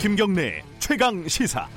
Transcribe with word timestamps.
김경래 0.00 0.64
최강 0.80 1.28
시사. 1.28 1.68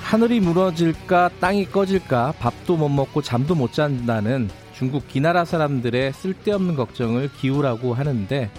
하늘이 0.00 0.40
무너질까 0.40 1.30
땅이 1.40 1.66
꺼질까 1.66 2.32
밥도 2.38 2.76
못 2.76 2.88
먹고 2.88 3.20
잠도 3.20 3.54
못 3.54 3.74
잔다는 3.74 4.48
중국 4.74 5.08
기나라 5.08 5.44
사람들의 5.44 6.12
쓸데없는 6.14 6.74
걱정을 6.74 7.30
기우라고 7.38 7.94
하는데 7.94 8.50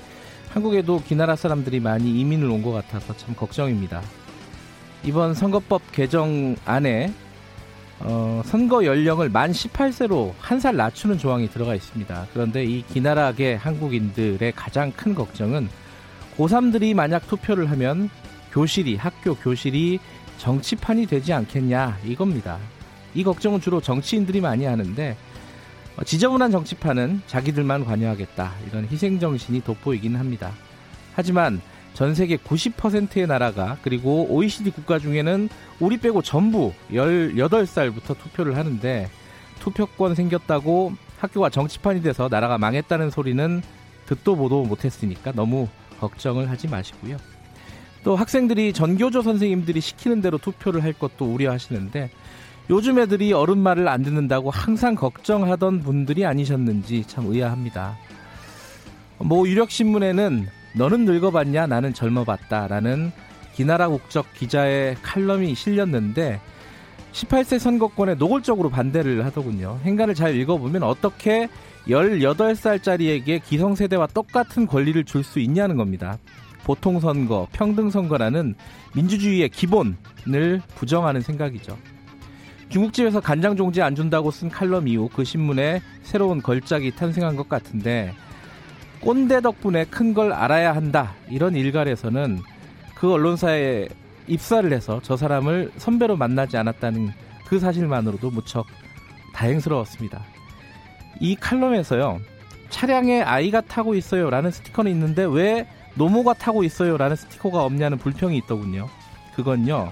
한국에도 0.53 1.01
기나라 1.01 1.35
사람들이 1.35 1.79
많이 1.79 2.19
이민을 2.19 2.49
온 2.49 2.61
것 2.63 2.71
같아서 2.71 3.15
참 3.17 3.35
걱정입니다. 3.35 4.01
이번 5.03 5.33
선거법 5.33 5.81
개정 5.91 6.55
안에 6.65 7.11
어, 7.99 8.41
선거 8.45 8.85
연령을 8.85 9.29
만 9.29 9.51
18세로 9.51 10.33
한 10.39 10.59
살 10.59 10.75
낮추는 10.75 11.17
조항이 11.17 11.49
들어가 11.49 11.73
있습니다. 11.75 12.27
그런데 12.33 12.63
이 12.63 12.83
기나라계 12.87 13.55
한국인들의 13.55 14.51
가장 14.55 14.91
큰 14.91 15.15
걱정은 15.15 15.67
고3들이 16.37 16.93
만약 16.93 17.27
투표를 17.27 17.69
하면 17.71 18.09
교실이 18.51 18.95
학교 18.95 19.35
교실이 19.35 19.99
정치판이 20.37 21.07
되지 21.07 21.33
않겠냐 21.33 21.99
이겁니다. 22.05 22.59
이 23.15 23.23
걱정은 23.23 23.59
주로 23.61 23.81
정치인들이 23.81 24.41
많이 24.41 24.65
하는데 24.65 25.11
어, 25.11 25.15
지저분한 26.05 26.51
정치판은 26.51 27.21
자기들만 27.27 27.85
관여하겠다 27.85 28.51
이런 28.67 28.87
희생 28.87 29.19
정신이 29.19 29.61
돋보이긴 29.61 30.15
합니다. 30.15 30.51
하지만 31.13 31.61
전 31.93 32.15
세계 32.15 32.37
90%의 32.37 33.27
나라가 33.27 33.77
그리고 33.83 34.25
OECD 34.29 34.71
국가 34.71 34.97
중에는 34.97 35.49
우리 35.79 35.97
빼고 35.97 36.23
전부 36.23 36.73
18살부터 36.91 38.17
투표를 38.17 38.57
하는데 38.57 39.09
투표권 39.59 40.15
생겼다고 40.15 40.93
학교가 41.19 41.49
정치판이 41.49 42.01
돼서 42.01 42.27
나라가 42.29 42.57
망했다는 42.57 43.11
소리는 43.11 43.61
듣도 44.07 44.35
보도 44.35 44.63
못했으니까 44.63 45.31
너무 45.31 45.69
걱정을 45.99 46.49
하지 46.49 46.67
마시고요. 46.67 47.17
또 48.03 48.17
학생들이 48.17 48.73
전교조 48.73 49.21
선생님들이 49.21 49.79
시키는 49.79 50.21
대로 50.21 50.37
투표를 50.37 50.83
할 50.83 50.91
것도 50.91 51.25
우려하시는데 51.25 52.09
요즘 52.69 52.97
애들이 52.99 53.33
어른 53.33 53.57
말을 53.57 53.87
안 53.87 54.03
듣는다고 54.03 54.49
항상 54.49 54.95
걱정하던 54.95 55.81
분들이 55.81 56.25
아니셨는지 56.25 57.03
참 57.07 57.25
의아합니다. 57.27 57.97
뭐 59.19 59.47
유력신문에는 59.47 60.47
너는 60.75 61.05
늙어봤냐 61.05 61.67
나는 61.67 61.93
젊어봤다 61.93 62.67
라는 62.67 63.11
기나라 63.53 63.89
국적 63.89 64.33
기자의 64.33 64.95
칼럼이 65.01 65.55
실렸는데 65.55 66.39
18세 67.11 67.59
선거권에 67.59 68.15
노골적으로 68.15 68.69
반대를 68.69 69.23
하더군요. 69.25 69.79
행간을 69.83 70.15
잘 70.15 70.35
읽어보면 70.35 70.81
어떻게 70.83 71.47
18살짜리에게 71.87 73.43
기성세대와 73.43 74.07
똑같은 74.07 74.65
권리를 74.65 75.03
줄 75.03 75.23
수 75.23 75.39
있냐는 75.39 75.75
겁니다. 75.77 76.17
보통선거, 76.63 77.49
평등선거라는 77.51 78.55
민주주의의 78.95 79.49
기본을 79.49 80.61
부정하는 80.75 81.21
생각이죠. 81.21 81.77
중국집에서 82.69 83.19
간장 83.19 83.55
종지 83.55 83.81
안 83.81 83.95
준다고 83.95 84.31
쓴 84.31 84.49
칼럼 84.49 84.87
이후 84.87 85.09
그 85.13 85.23
신문에 85.23 85.81
새로운 86.01 86.41
걸작이 86.41 86.91
탄생한 86.91 87.35
것 87.35 87.47
같은데 87.49 88.13
꼰대 89.01 89.41
덕분에 89.41 89.85
큰 89.85 90.13
걸 90.13 90.31
알아야 90.31 90.75
한다 90.75 91.13
이런 91.29 91.55
일갈에서는 91.55 92.39
그 92.95 93.11
언론사에 93.11 93.87
입사를 94.27 94.71
해서 94.71 94.99
저 95.03 95.17
사람을 95.17 95.71
선배로 95.77 96.15
만나지 96.15 96.55
않았다는 96.57 97.11
그 97.45 97.59
사실만으로도 97.59 98.31
무척 98.31 98.65
다행스러웠습니다. 99.33 100.23
이 101.19 101.35
칼럼에서요 101.35 102.21
차량에 102.69 103.21
아이가 103.21 103.61
타고 103.61 103.93
있어요라는 103.93 104.51
스티커는 104.51 104.91
있는데 104.91 105.25
왜 105.25 105.67
노모가 105.95 106.33
타고 106.33 106.63
있어요라는 106.63 107.15
스티커가 107.15 107.63
없냐는 107.63 107.97
불평이 107.97 108.37
있더군요. 108.37 108.87
그건요. 109.35 109.91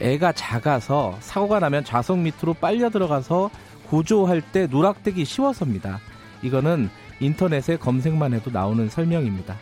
애가 0.00 0.32
작아서 0.32 1.16
사고가 1.20 1.58
나면 1.60 1.84
좌석 1.84 2.18
밑으로 2.18 2.54
빨려 2.54 2.90
들어가서 2.90 3.50
구조할 3.88 4.42
때 4.42 4.66
누락되기 4.66 5.24
쉬워서입니다. 5.24 6.00
이거는 6.42 6.90
인터넷에 7.20 7.76
검색만 7.76 8.34
해도 8.34 8.50
나오는 8.50 8.88
설명입니다. 8.88 9.56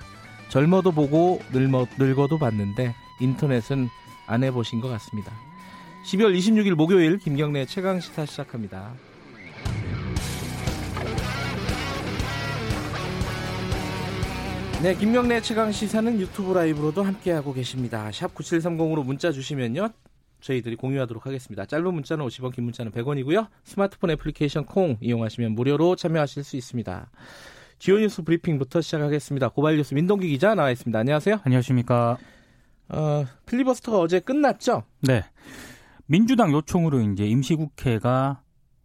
젊어도 0.49 0.93
보고 0.93 1.41
늙어, 1.53 1.87
늙어도 1.99 2.39
봤는데 2.39 2.95
인터넷은 3.21 3.89
안 4.27 4.43
해보신 4.43 4.81
것 4.81 4.89
같습니다. 4.89 5.33
12월 6.07 6.37
26일 6.37 6.75
목요일 6.75 7.19
김경래 7.19 7.65
최강 7.67 8.01
시사 8.01 8.27
시작합니다. 8.27 8.93
네, 14.83 14.95
김명래 14.95 15.41
최강 15.41 15.73
시사는 15.73 16.21
유튜브 16.21 16.53
라이브로도 16.53 17.03
함께하고 17.03 17.55
계십니다. 17.55 18.11
샵 18.13 18.35
9730으로 18.35 19.03
문자 19.03 19.33
주시면요. 19.33 19.89
저희들이 20.45 20.77
공유하도록 20.77 21.25
하겠습니다. 21.25 21.65
짧은 21.65 21.95
문자는 21.95 22.25
50원, 22.27 22.53
긴 22.53 22.65
문자는 22.65 22.93
100원이고요. 22.93 23.49
스마트폰 23.65 24.11
애플리케이션 24.11 24.67
콩 24.67 24.99
이용하시면 25.01 25.53
무료로 25.53 25.97
참여하실 25.97 26.45
수 26.45 26.57
있습니다. 26.57 27.11
지오 27.79 27.99
뉴스 27.99 28.23
브리핑부터 28.23 28.83
시작하겠습니다. 28.83 29.49
고발 29.49 29.77
뉴스 29.77 29.95
민동기 29.95 30.29
기자 30.29 30.55
나와 30.55 30.71
있습니다. 30.71 30.99
안녕하세요. 30.99 31.41
안녕하십니까. 31.45 32.19
어, 32.91 33.25
필리버스터가 33.47 33.99
어제 33.99 34.21
끝났죠? 34.21 34.83
네. 35.01 35.25
민주당 36.07 36.53
요청으로 36.53 37.01
이제 37.01 37.25
임시국회가 37.25 38.43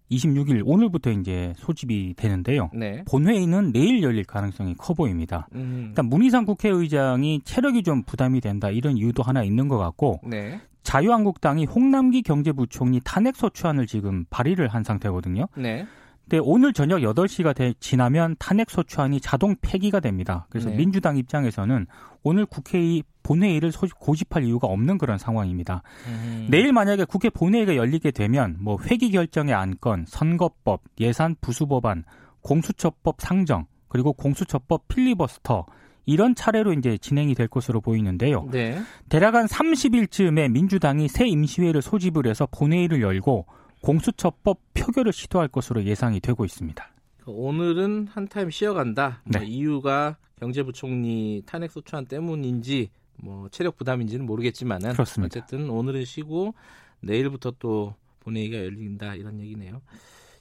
26일 0.10 0.64
오늘부터 0.66 1.12
이제 1.12 1.54
소집이 1.58 2.16
되는데요. 2.16 2.72
네. 2.74 3.04
본회의는 3.06 3.74
내일 3.74 4.02
열릴 4.02 4.24
가능성이 4.24 4.76
커 4.76 4.94
보입니다. 4.94 5.48
음. 5.54 5.88
일단 5.90 6.06
문희상 6.06 6.46
국회의장이 6.46 7.42
체력이 7.44 7.84
좀 7.84 8.04
부담이 8.04 8.42
된다 8.42 8.72
이런 8.72 8.98
이유도 8.98 9.22
하나 9.24 9.44
있는 9.44 9.68
것 9.68 9.78
같고 9.78 10.22
네. 10.24 10.60
자유한국당이 10.84 11.66
홍남기 11.66 12.22
경제부총리 12.22 13.02
탄핵 13.04 13.36
소추안을 13.36 13.88
지금 13.88 14.26
발의를 14.30 14.68
한 14.68 14.84
상태거든요. 14.84 15.48
네. 15.56 15.86
근데 16.30 16.40
오늘 16.44 16.74
저녁 16.74 17.00
8시가 17.00 17.56
돼, 17.56 17.74
지나면 17.80 18.36
탄핵 18.38 18.70
소추안이 18.70 19.20
자동 19.20 19.56
폐기가 19.62 20.00
됩니다. 20.00 20.46
그래서 20.52 20.70
네. 20.70 20.76
민주당 20.76 21.18
입장에서는 21.18 21.88
오늘 22.22 22.46
국회의 22.46 23.04
본회의를 23.24 23.72
고집할 24.00 24.44
이유가 24.44 24.68
없는 24.68 25.00
그런 25.00 25.18
상황입니다. 25.18 25.82
음. 26.08 26.48
내일 26.50 26.72
만약에 26.72 27.06
국회 27.06 27.30
본회의가 27.30 27.76
열리게 27.76 28.12
되면 28.12 28.58
뭐 28.60 28.78
회기 28.86 29.10
결정의 29.10 29.56
안건, 29.56 30.06
선거법, 30.08 30.82
예산 31.00 31.36
부수법안, 31.42 32.04
공수처법 32.42 33.16
상정, 33.20 33.66
그리고 33.88 34.14
공수처법 34.14 34.88
필리버스터 34.88 35.66
이런 36.10 36.34
차례로 36.34 36.74
이제 36.74 36.98
진행이 36.98 37.36
될 37.36 37.48
것으로 37.48 37.82
보이는데요. 37.82 38.48
네. 38.52 38.82
대략 39.10 39.36
한 39.36 39.46
30일쯤에 39.46 40.52
민주당이 40.52 41.08
새 41.08 41.28
임시회를 41.28 41.84
소집을 41.84 42.26
해서 42.26 42.48
본회의를 42.48 43.02
열고 43.02 43.46
공수처법 43.84 44.60
표결을 44.74 45.14
시도할 45.14 45.50
것으로 45.50 45.84
예상이 45.84 46.20
되고 46.20 46.44
있습니다. 46.46 46.84
오늘은 47.28 48.08
한 48.10 48.28
타임 48.28 48.50
쉬어간다. 48.50 49.22
뭐 49.24 49.34
네. 49.34 49.40
뭐 49.40 49.48
이유가 49.48 50.18
경제부총리 50.40 51.44
탄핵 51.46 51.70
소추안 51.72 52.08
때문인지 52.08 52.90
뭐 53.18 53.48
체력 53.50 53.78
부담인지는 53.78 54.26
모르겠지만은 54.26 54.94
그렇습니다. 54.94 55.40
어쨌든 55.40 55.70
오늘은 55.70 56.06
쉬고 56.06 56.56
내일부터 57.02 57.54
또 57.60 57.94
본회의가 58.22 58.58
열린다 58.58 59.14
이런 59.14 59.40
얘기네요. 59.40 59.82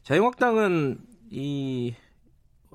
자유한국당은 0.02 0.98
이 1.30 1.94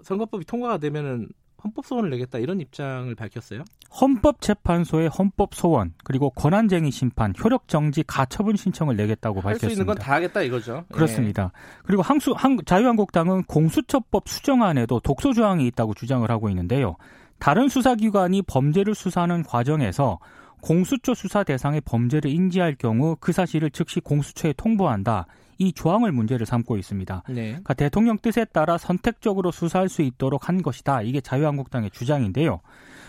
선거법이 0.03 0.45
통과가 0.45 0.77
되면은 0.77 1.29
헌법 1.63 1.85
소원을 1.85 2.09
내겠다 2.09 2.39
이런 2.39 2.59
입장을 2.59 3.13
밝혔어요. 3.15 3.63
헌법재판소의 4.01 5.09
헌법 5.09 5.53
소원 5.55 5.93
그리고 6.03 6.29
권한쟁의 6.31 6.91
심판, 6.91 7.33
효력 7.41 7.67
정지, 7.67 8.03
가처분 8.03 8.55
신청을 8.55 8.95
내겠다고 8.95 9.41
밝혔습니다. 9.41 9.65
할 9.65 9.69
수 9.69 9.73
있는 9.73 9.85
건 9.85 9.97
다 9.97 10.13
하겠다 10.15 10.41
이거죠. 10.41 10.83
그렇습니다. 10.91 11.43
네. 11.43 11.49
그리고 11.85 12.01
항수 12.01 12.33
한, 12.35 12.57
자유한국당은 12.65 13.43
공수처법 13.43 14.27
수정안에도 14.27 14.99
독소 14.99 15.33
조항이 15.33 15.65
있다고 15.67 15.93
주장을 15.93 16.29
하고 16.29 16.49
있는데요. 16.49 16.95
다른 17.39 17.69
수사기관이 17.69 18.41
범죄를 18.43 18.95
수사하는 18.95 19.43
과정에서 19.43 20.19
공수처 20.61 21.13
수사 21.13 21.43
대상의 21.43 21.81
범죄를 21.81 22.31
인지할 22.31 22.75
경우 22.75 23.17
그 23.19 23.31
사실을 23.33 23.69
즉시 23.71 23.99
공수처에 23.99 24.53
통보한다. 24.53 25.27
이 25.57 25.73
조항을 25.73 26.11
문제를 26.11 26.45
삼고 26.45 26.77
있습니다. 26.77 27.23
네. 27.29 27.47
그러니까 27.47 27.73
대통령 27.73 28.17
뜻에 28.17 28.45
따라 28.45 28.77
선택적으로 28.77 29.51
수사할 29.51 29.89
수 29.89 30.01
있도록 30.01 30.49
한 30.49 30.61
것이다. 30.61 31.01
이게 31.01 31.21
자유한국당의 31.21 31.91
주장인데요. 31.91 32.59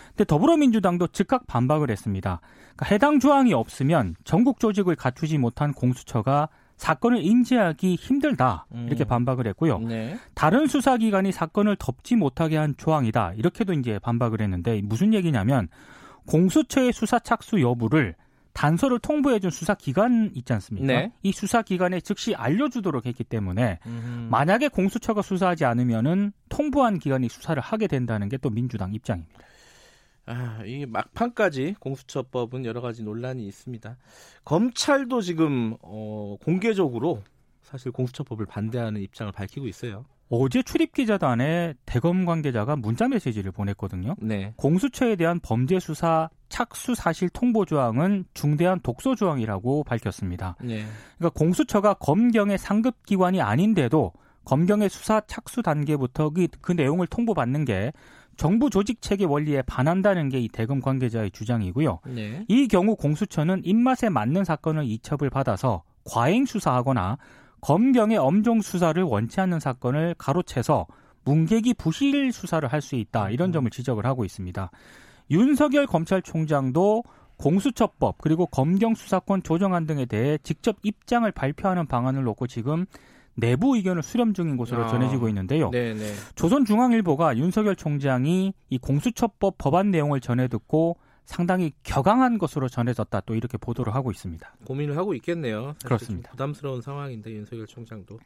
근데 0.09 0.23
더불어민주당도 0.25 1.07
즉각 1.07 1.45
반박을 1.47 1.91
했습니다. 1.91 2.39
그러니까 2.75 2.85
해당 2.93 3.19
조항이 3.19 3.53
없으면 3.53 4.15
전국 4.23 4.59
조직을 4.59 4.95
갖추지 4.95 5.37
못한 5.37 5.73
공수처가 5.73 6.49
사건을 6.77 7.23
인지하기 7.23 7.95
힘들다 7.95 8.65
이렇게 8.87 9.05
음. 9.05 9.07
반박을 9.07 9.47
했고요. 9.47 9.79
네. 9.79 10.17
다른 10.33 10.67
수사기관이 10.67 11.31
사건을 11.31 11.77
덮지 11.77 12.15
못하게 12.15 12.57
한 12.57 12.75
조항이다 12.77 13.33
이렇게도 13.35 13.73
이제 13.73 13.99
반박을 13.99 14.41
했는데 14.41 14.81
무슨 14.83 15.13
얘기냐면 15.13 15.69
공수처의 16.27 16.91
수사 16.91 17.19
착수 17.19 17.61
여부를 17.61 18.15
단서를 18.55 18.99
통보해준 18.99 19.51
수사기관 19.51 20.31
있지 20.33 20.53
않습니까? 20.53 20.87
네. 20.87 21.11
이 21.23 21.33
수사기관에 21.33 21.99
즉시 21.99 22.33
알려주도록 22.33 23.05
했기 23.05 23.23
때문에 23.25 23.79
음흠. 23.85 24.29
만약에 24.31 24.69
공수처가 24.69 25.21
수사하지 25.21 25.65
않으면은 25.65 26.31
통보한 26.49 26.99
기관이 26.99 27.27
수사를 27.29 27.61
하게 27.61 27.87
된다는 27.87 28.29
게 28.29 28.37
또 28.45 28.51
민주당 28.51 28.93
입장입니다. 28.93 29.39
아, 30.27 30.61
이 30.65 30.85
막판까지 30.85 31.75
공수처법은 31.79 32.63
여러 32.65 32.79
가지 32.81 33.03
논란이 33.03 33.45
있습니다. 33.47 33.97
검찰도 34.43 35.21
지금 35.21 35.75
어, 35.81 36.37
공개적으로 36.43 37.23
사실 37.63 37.91
공수처법을 37.91 38.45
반대하는 38.45 39.01
입장을 39.01 39.31
밝히고 39.31 39.67
있어요. 39.67 40.05
어제 40.29 40.61
출입기자단에 40.63 41.73
대검 41.85 42.25
관계자가 42.25 42.75
문자 42.75 43.07
메시지를 43.07 43.51
보냈거든요. 43.51 44.15
네. 44.19 44.53
공수처에 44.57 45.15
대한 45.15 45.39
범죄 45.39 45.79
수사 45.79 46.29
착수 46.55 46.95
사실 46.95 47.27
통보 47.27 47.65
조항은 47.65 48.23
중대한 48.33 48.79
독소 48.81 49.15
조항이라고 49.15 49.83
밝혔습니다. 49.83 50.55
네. 50.61 50.85
그러니까 51.17 51.37
공수처가 51.37 51.95
검경의 51.95 52.57
상급 52.57 53.05
기관이 53.05 53.41
아닌데도 53.41 54.13
검경의 54.45 54.87
수사 54.89 55.19
착수 55.27 55.61
단계부터 55.63 56.29
그, 56.29 56.47
그 56.61 56.71
내용을 56.71 57.07
통보받는 57.07 57.65
게 57.65 57.91
정부 58.37 58.69
조직 58.69 59.01
체계 59.01 59.25
원리에 59.25 59.63
반한다는 59.63 60.29
게 60.29 60.39
이 60.39 60.47
대검 60.47 60.79
관계자의 60.79 61.31
주장이고요. 61.31 61.99
네. 62.05 62.45
이 62.47 62.69
경우 62.69 62.95
공수처는 62.95 63.61
입맛에 63.65 64.07
맞는 64.07 64.45
사건을 64.45 64.85
이첩을 64.85 65.29
받아서 65.29 65.83
과잉 66.05 66.45
수사하거나 66.45 67.17
검경의 67.59 68.17
엄정 68.17 68.61
수사를 68.61 69.01
원치 69.03 69.41
않는 69.41 69.59
사건을 69.59 70.15
가로채서 70.17 70.87
문객이 71.25 71.73
부실 71.73 72.31
수사를 72.31 72.65
할 72.71 72.81
수 72.81 72.95
있다 72.95 73.29
이런 73.31 73.51
점을 73.51 73.69
지적을 73.69 74.05
하고 74.05 74.23
있습니다. 74.23 74.69
윤석열 75.31 75.87
검찰총장도 75.87 77.03
공수처법 77.37 78.17
그리고 78.19 78.45
검경 78.45 78.95
수사권 78.95 79.43
조정안 79.43 79.85
등에 79.85 80.05
대해 80.05 80.37
직접 80.43 80.77
입장을 80.83 81.29
발표하는 81.31 81.85
방안을 81.87 82.23
놓고 82.23 82.47
지금 82.47 82.85
내부 83.35 83.75
의견을 83.75 84.01
수렴 84.01 84.33
중인 84.33 84.55
것으로 84.55 84.85
아, 84.85 84.87
전해지고 84.87 85.27
있는데요. 85.29 85.69
네네. 85.69 86.13
조선중앙일보가 86.35 87.37
윤석열 87.37 87.75
총장이 87.75 88.53
이 88.69 88.77
공수처법 88.77 89.57
법안 89.57 89.91
내용을 89.91 90.21
전해 90.21 90.47
듣고 90.47 90.97
상당히 91.25 91.73
격앙한 91.83 92.37
것으로 92.37 92.69
전해졌다 92.69 93.19
또 93.21 93.35
이렇게 93.35 93.57
보도를 93.57 93.93
하고 93.93 94.11
있습니다. 94.11 94.55
고민을 94.63 94.95
하고 94.95 95.13
있겠네요. 95.15 95.75
그렇습니다. 95.83 96.31
부담스러운 96.31 96.81
상황인데 96.81 97.31
윤석열 97.31 97.67
총장도 97.67 98.19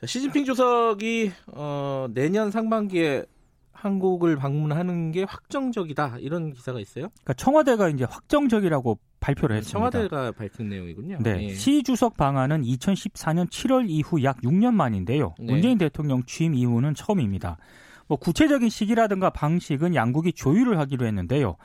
자, 0.00 0.06
시진핑 0.06 0.44
주석이 0.44 1.32
어, 1.48 2.06
내년 2.10 2.50
상반기에 2.50 3.24
한국을 3.74 4.36
방문하는 4.36 5.12
게 5.12 5.24
확정적이다 5.24 6.16
이런 6.20 6.52
기사가 6.52 6.80
있어요. 6.80 7.08
그러니까 7.08 7.34
청와대가 7.34 7.90
이제 7.90 8.04
확정적이라고 8.04 8.98
발표를 9.20 9.56
했습니다. 9.56 9.90
청와대가 9.90 10.32
밝힌 10.32 10.68
내용이군요. 10.68 11.18
네, 11.20 11.34
네. 11.34 11.54
시 11.54 11.82
주석 11.82 12.16
방안은 12.16 12.62
2014년 12.62 13.50
7월 13.50 13.86
이후 13.88 14.22
약 14.22 14.40
6년 14.42 14.72
만인데요. 14.74 15.34
네. 15.38 15.52
문재인 15.52 15.76
대통령 15.76 16.22
취임 16.24 16.54
이후는 16.54 16.94
처음입니다. 16.94 17.58
뭐 18.06 18.18
구체적인 18.18 18.68
시기라든가 18.68 19.30
방식은 19.30 19.94
양국이 19.94 20.32
조율을 20.32 20.78
하기로 20.78 21.06
했는데요. 21.06 21.56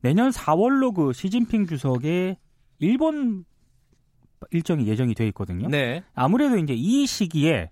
내년 0.00 0.30
4월로 0.30 0.94
그 0.94 1.12
시진핑 1.12 1.66
주석의 1.66 2.36
일본 2.78 3.44
일정이 4.50 4.86
예정이 4.86 5.14
돼 5.14 5.26
있거든요. 5.28 5.68
네. 5.68 6.02
아무래도 6.14 6.58
이제 6.58 6.74
이 6.74 7.06
시기에 7.06 7.70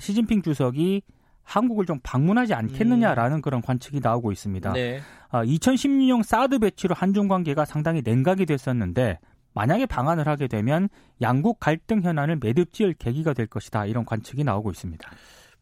시진핑 0.00 0.42
주석이 0.42 1.02
한국을 1.48 1.86
좀 1.86 1.98
방문하지 2.02 2.52
않겠느냐라는 2.52 3.38
음. 3.38 3.42
그런 3.42 3.62
관측이 3.62 4.00
나오고 4.02 4.32
있습니다. 4.32 4.74
네. 4.74 5.00
아, 5.30 5.42
2016년 5.44 6.22
사드 6.22 6.58
배치로 6.58 6.94
한중 6.94 7.26
관계가 7.26 7.64
상당히 7.64 8.02
냉각이 8.04 8.44
됐었는데 8.44 9.18
만약에 9.54 9.86
방한을 9.86 10.28
하게 10.28 10.46
되면 10.46 10.90
양국 11.22 11.58
갈등 11.58 12.02
현안을 12.02 12.36
매듭지을 12.36 12.94
계기가 12.98 13.32
될 13.32 13.46
것이다 13.46 13.86
이런 13.86 14.04
관측이 14.04 14.44
나오고 14.44 14.70
있습니다. 14.70 15.10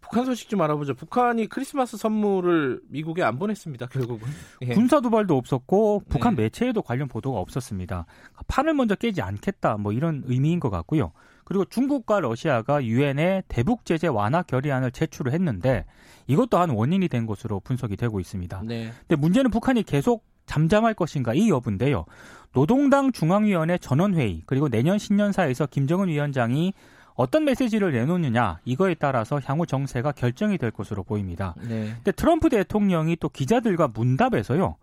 북한 0.00 0.24
소식 0.24 0.48
좀 0.48 0.60
알아보죠. 0.60 0.94
북한이 0.94 1.46
크리스마스 1.46 1.96
선물을 1.96 2.80
미국에 2.88 3.22
안 3.22 3.38
보냈습니다. 3.38 3.86
결국은 3.86 4.28
예. 4.62 4.74
군사 4.74 5.00
도발도 5.00 5.36
없었고 5.36 6.02
북한 6.08 6.34
네. 6.34 6.42
매체에도 6.42 6.82
관련 6.82 7.06
보도가 7.06 7.38
없었습니다. 7.38 8.06
판을 8.48 8.74
먼저 8.74 8.96
깨지 8.96 9.22
않겠다 9.22 9.76
뭐 9.76 9.92
이런 9.92 10.24
의미인 10.26 10.58
것 10.58 10.70
같고요. 10.70 11.12
그리고 11.46 11.64
중국과 11.64 12.18
러시아가 12.18 12.84
유엔에 12.84 13.44
대북 13.46 13.84
제재 13.84 14.08
완화 14.08 14.42
결의안을 14.42 14.90
제출을 14.90 15.32
했는데 15.32 15.84
이것도 16.26 16.58
한 16.58 16.70
원인이 16.70 17.06
된 17.08 17.24
것으로 17.24 17.60
분석이 17.60 17.96
되고 17.96 18.18
있습니다. 18.18 18.62
네. 18.64 18.90
근데 19.06 19.14
문제는 19.14 19.52
북한이 19.52 19.84
계속 19.84 20.24
잠잠할 20.46 20.94
것인가 20.94 21.34
이 21.34 21.48
여부인데요. 21.48 22.04
노동당 22.52 23.12
중앙위원회 23.12 23.78
전원회의 23.78 24.42
그리고 24.44 24.68
내년 24.68 24.98
신년사에서 24.98 25.66
김정은 25.66 26.08
위원장이 26.08 26.72
어떤 27.14 27.44
메시지를 27.44 27.92
내놓느냐 27.92 28.58
이거에 28.64 28.94
따라서 28.94 29.40
향후 29.44 29.66
정세가 29.66 30.12
결정이 30.12 30.58
될 30.58 30.72
것으로 30.72 31.04
보입니다. 31.04 31.54
네. 31.60 31.92
근데 31.94 32.10
트럼프 32.10 32.48
대통령이 32.48 33.16
또 33.20 33.28
기자들과 33.28 33.88
문답에서요. 33.88 34.74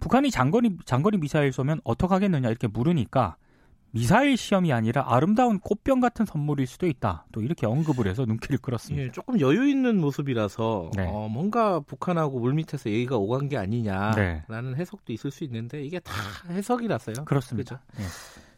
북한이 0.00 0.30
장거리 0.30 0.78
장거리 0.86 1.18
미사일 1.18 1.52
쏘면 1.52 1.82
어떡하겠느냐 1.84 2.48
이렇게 2.48 2.68
물으니까 2.68 3.36
미사일 3.90 4.36
시험이 4.36 4.72
아니라 4.72 5.04
아름다운 5.08 5.58
꽃병 5.58 6.00
같은 6.00 6.26
선물일 6.26 6.66
수도 6.66 6.86
있다. 6.86 7.24
또 7.32 7.40
이렇게 7.40 7.66
언급을 7.66 8.06
해서 8.06 8.24
눈길을 8.26 8.58
끌었습니다. 8.58 9.06
예, 9.06 9.10
조금 9.10 9.40
여유 9.40 9.68
있는 9.68 10.00
모습이라서 10.00 10.90
네. 10.96 11.06
어, 11.08 11.28
뭔가 11.28 11.80
북한하고 11.80 12.38
물밑에서 12.40 12.90
얘기가 12.90 13.16
오간 13.16 13.48
게 13.48 13.56
아니냐라는 13.56 14.72
네. 14.72 14.76
해석도 14.76 15.12
있을 15.12 15.30
수 15.30 15.44
있는데 15.44 15.82
이게 15.82 15.98
다 16.00 16.12
해석이라서요. 16.50 17.24
그렇습니다. 17.24 17.80
그렇죠? 17.94 18.02
네. 18.02 18.04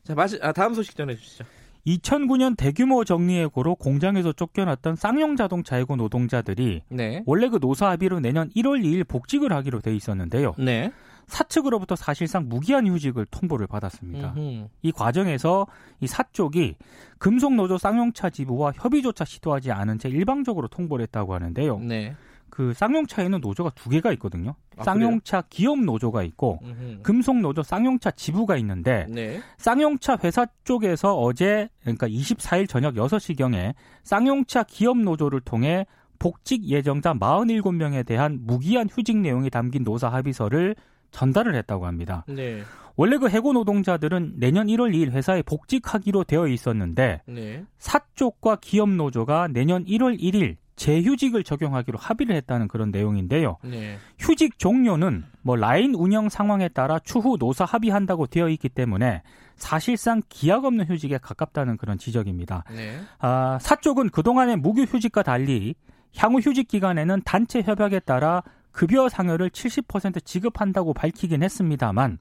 자, 0.02 0.14
마지, 0.14 0.38
아, 0.42 0.52
다음 0.52 0.74
소식 0.74 0.96
전해 0.96 1.14
주시죠. 1.14 1.44
2009년 1.86 2.56
대규모 2.56 3.04
정리해고로 3.04 3.76
공장에서 3.76 4.32
쫓겨났던 4.32 4.96
쌍용 4.96 5.36
자동차 5.36 5.76
해고 5.76 5.96
노동자들이 5.96 6.82
네. 6.88 7.22
원래 7.26 7.48
그 7.48 7.58
노사 7.60 7.90
합의로 7.90 8.20
내년 8.20 8.50
1월 8.50 8.82
2일 8.82 9.06
복직을 9.06 9.52
하기로 9.52 9.80
돼 9.80 9.94
있었는데요. 9.94 10.54
네. 10.58 10.92
사측으로부터 11.28 11.94
사실상 11.94 12.48
무기한 12.48 12.86
휴직을 12.86 13.26
통보를 13.26 13.66
받았습니다. 13.66 14.34
음흠. 14.36 14.68
이 14.82 14.92
과정에서 14.92 15.66
이 16.00 16.06
사쪽이 16.06 16.76
금속노조 17.18 17.78
쌍용차 17.78 18.30
지부와 18.30 18.72
협의조차 18.74 19.24
시도하지 19.24 19.70
않은 19.72 19.98
채 19.98 20.08
일방적으로 20.08 20.68
통보를 20.68 21.04
했다고 21.04 21.34
하는데요. 21.34 21.78
네. 21.78 22.14
그 22.50 22.72
쌍용차에는 22.74 23.40
노조가 23.40 23.70
두 23.74 23.90
개가 23.90 24.10
있거든요. 24.14 24.54
아, 24.76 24.82
쌍용차 24.82 25.42
그래요? 25.42 25.48
기업 25.50 25.84
노조가 25.84 26.22
있고 26.24 26.58
음흠. 26.62 27.02
금속 27.02 27.40
노조 27.40 27.62
쌍용차 27.62 28.10
지부가 28.12 28.56
있는데 28.56 29.06
네. 29.08 29.40
쌍용차 29.58 30.18
회사 30.24 30.46
쪽에서 30.64 31.14
어제 31.14 31.68
그러니까 31.82 32.08
24일 32.08 32.68
저녁 32.68 32.94
6시경에 32.94 33.74
쌍용차 34.02 34.64
기업 34.64 34.98
노조를 34.98 35.40
통해 35.40 35.86
복직 36.18 36.64
예정자 36.64 37.14
47명에 37.14 38.04
대한 38.04 38.40
무기한 38.42 38.88
휴직 38.90 39.18
내용이 39.18 39.50
담긴 39.50 39.84
노사 39.84 40.08
합의서를 40.08 40.74
전달을 41.10 41.54
했다고 41.54 41.86
합니다. 41.86 42.24
네. 42.28 42.62
원래 42.96 43.16
그 43.16 43.28
해고 43.28 43.52
노동자들은 43.52 44.34
내년 44.36 44.66
1월 44.66 44.92
2일 44.92 45.12
회사에 45.12 45.42
복직하기로 45.42 46.24
되어 46.24 46.48
있었는데 46.48 47.22
네. 47.26 47.64
사쪽과 47.78 48.58
기업 48.60 48.90
노조가 48.90 49.48
내년 49.48 49.84
1월 49.84 50.18
1일 50.20 50.56
재휴직을 50.78 51.44
적용하기로 51.44 51.98
합의를 51.98 52.34
했다는 52.36 52.68
그런 52.68 52.90
내용인데요. 52.90 53.58
네. 53.64 53.98
휴직 54.18 54.58
종료는 54.58 55.24
뭐 55.42 55.56
라인 55.56 55.94
운영 55.94 56.28
상황에 56.28 56.68
따라 56.68 56.98
추후 57.00 57.36
노사 57.38 57.64
합의한다고 57.64 58.26
되어 58.28 58.48
있기 58.48 58.68
때문에 58.68 59.22
사실상 59.56 60.22
기약 60.28 60.64
없는 60.64 60.86
휴직에 60.86 61.18
가깝다는 61.18 61.76
그런 61.76 61.98
지적입니다. 61.98 62.64
네. 62.70 62.98
아, 63.18 63.58
사쪽은 63.60 64.10
그동안의 64.10 64.56
무교 64.56 64.82
휴직과 64.82 65.24
달리 65.24 65.74
향후 66.16 66.38
휴직 66.38 66.68
기간에는 66.68 67.22
단체 67.24 67.60
협약에 67.60 68.00
따라 68.00 68.42
급여 68.78 69.08
상여를 69.08 69.50
70% 69.50 70.24
지급한다고 70.24 70.94
밝히긴 70.94 71.42
했습니다만 71.42 72.18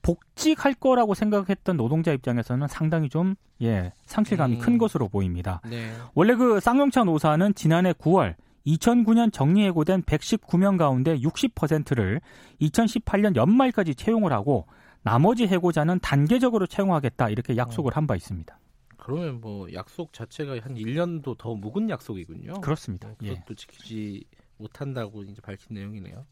복직할 0.00 0.72
거라고 0.72 1.12
생각했던 1.12 1.76
노동자 1.76 2.14
입장에서는 2.14 2.66
상당히 2.66 3.10
좀 3.10 3.34
예, 3.60 3.92
상실감이 4.06 4.56
음. 4.56 4.58
큰 4.58 4.78
것으로 4.78 5.08
보입니다. 5.08 5.60
네. 5.68 5.92
원래 6.14 6.34
그 6.34 6.60
쌍용차 6.60 7.04
노사는 7.04 7.54
지난해 7.54 7.92
9월 7.92 8.36
2009년 8.66 9.34
정리해고된 9.34 10.04
119명 10.04 10.78
가운데 10.78 11.14
60%를 11.18 12.22
2018년 12.62 13.36
연말까지 13.36 13.94
채용을 13.94 14.32
하고 14.32 14.66
나머지 15.02 15.46
해고자는 15.46 15.98
단계적으로 16.00 16.66
채용하겠다 16.66 17.28
이렇게 17.28 17.58
약속을 17.58 17.92
어. 17.92 17.96
한바 17.96 18.16
있습니다. 18.16 18.58
그러면 18.96 19.42
뭐 19.42 19.70
약속 19.74 20.14
자체가 20.14 20.52
한 20.62 20.74
1년도 20.74 21.36
더 21.36 21.54
묵은 21.54 21.90
약속이군요. 21.90 22.62
그렇습니다. 22.62 23.08
뭐 23.08 23.16
그것도 23.18 23.44
예. 23.50 23.54
지키지 23.54 24.24
못한다고 24.62 25.22
이제 25.24 25.40
밝힌 25.42 25.74
내용이네요. 25.74 26.24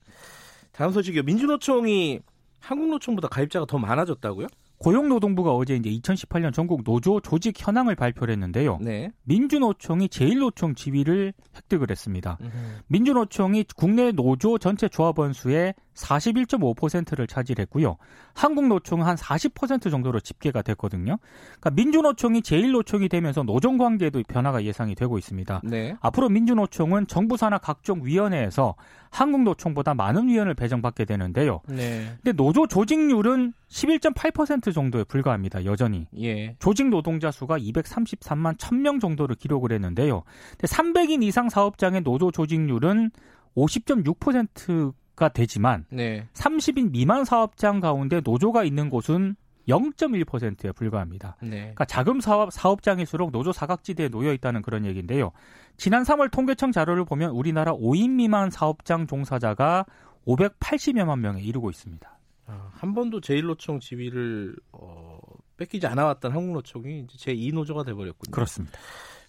다음 0.73 0.93
소식이요. 0.93 1.23
민주노총이 1.25 2.21
한국노총보다 2.61 3.29
가입자가 3.29 3.67
더 3.67 3.79
많아졌다고요? 3.79 4.47
고용노동부가 4.81 5.53
어제 5.53 5.77
이제 5.77 5.91
2018년 5.91 6.55
전국 6.55 6.85
노조 6.85 7.21
조직 7.21 7.55
현황을 7.59 7.95
발표를 7.95 8.33
했는데요. 8.33 8.79
네. 8.81 9.11
민주노총이 9.25 10.09
제1노총 10.09 10.75
지위를 10.75 11.35
획득을 11.55 11.91
했습니다. 11.91 12.39
음흠. 12.41 12.51
민주노총이 12.87 13.65
국내 13.77 14.11
노조 14.11 14.57
전체 14.57 14.89
조합원 14.89 15.35
수의 15.35 15.75
41.5%를 15.95 17.27
차지했고요. 17.27 17.97
한국노총은 18.33 19.05
한 19.05 19.17
40% 19.17 19.91
정도로 19.91 20.21
집계가 20.21 20.63
됐거든요. 20.63 21.19
그러니까 21.61 21.71
민주노총이 21.71 22.41
제1노총이 22.41 23.11
되면서 23.11 23.43
노정 23.43 23.77
관계도 23.77 24.23
변화가 24.29 24.65
예상이 24.65 24.95
되고 24.95 25.19
있습니다. 25.19 25.61
네. 25.65 25.95
앞으로 26.01 26.31
민주노총은 26.31 27.07
정부 27.07 27.37
산하 27.37 27.59
각종 27.59 28.01
위원회에서 28.03 28.77
한국노총보다 29.11 29.95
많은 29.95 30.29
위원을 30.29 30.55
배정받게 30.55 31.05
되는데요. 31.05 31.61
네. 31.69 32.07
근데 32.23 32.33
노조 32.33 32.67
조직률은 32.67 33.53
11.8% 33.69 34.70
정도에 34.73 35.05
불과합니다. 35.05 35.65
여전히. 35.65 36.07
예. 36.19 36.57
조직 36.59 36.89
노동자 36.89 37.31
수가 37.31 37.59
233만 37.59 38.57
1000명 38.59 39.01
정도를 39.01 39.37
기록을 39.37 39.73
했는데요. 39.73 40.23
근데 40.51 40.67
300인 40.67 41.23
이상 41.23 41.49
사업장의 41.49 42.03
노조 42.03 42.31
조직률은 42.31 43.11
50.6%가 43.57 45.29
되지만 45.29 45.85
네. 45.91 46.27
30인 46.35 46.91
미만 46.93 47.25
사업장 47.25 47.81
가운데 47.81 48.21
노조가 48.21 48.65
있는 48.65 48.89
곳은 48.91 49.37
0.1%에 49.69 50.73
불과합니다. 50.73 51.37
네. 51.43 51.49
그러니까 51.61 51.85
자금 51.85 52.21
사업 52.21 52.53
사업장일수록 52.53 53.31
노조 53.31 53.53
사각지대에 53.53 54.09
놓여 54.09 54.33
있다는 54.33 54.63
그런 54.63 54.85
얘기인데요. 54.85 55.31
지난 55.77 56.03
3월 56.03 56.31
통계청 56.31 56.73
자료를 56.73 57.05
보면 57.05 57.31
우리나라 57.31 57.73
5인 57.73 58.11
미만 58.11 58.51
사업장 58.51 59.07
종사자가 59.07 59.87
580여만 60.27 61.19
명에 61.21 61.41
이르고 61.43 61.71
있습니다. 61.71 62.20
아, 62.51 62.71
한 62.73 62.95
번도 62.95 63.21
제1노총 63.21 63.81
지위를 63.81 64.57
어, 64.73 65.19
뺏기지 65.57 65.87
않아왔던 65.87 66.33
한국노총이 66.33 67.07
제2노조가 67.07 67.87
돼버렸군요. 67.87 68.33
그렇습니다. 68.33 68.79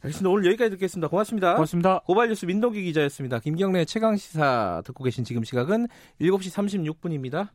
알겠습니다. 0.02 0.30
오늘 0.32 0.46
여기까지 0.48 0.72
듣겠습니다. 0.72 1.08
고맙습니다. 1.08 1.54
고맙습니다. 1.54 2.00
고발뉴스 2.00 2.46
민동기 2.46 2.82
기자였습니다. 2.84 3.40
김경래 3.40 3.86
최강 3.86 4.18
시사 4.18 4.82
듣고 4.86 5.04
계신 5.04 5.24
지금 5.24 5.44
시각은 5.44 5.88
7시 6.20 6.96
36분입니다. 6.98 7.50